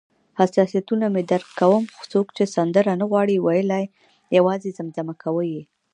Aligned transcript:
حساسیتونه 0.39 1.05
مې 1.13 1.21
درک 1.31 1.49
کوم، 1.59 1.83
څوک 2.11 2.27
چې 2.37 2.43
سندره 2.55 2.93
نه 3.01 3.05
غواړي 3.11 3.35
ویلای، 3.39 3.85
یوازې 4.37 4.75
زمزمه 4.77 5.13
کوي 5.23 5.47
یې. 5.55 5.63